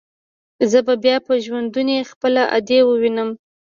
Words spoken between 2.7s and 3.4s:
ووينم.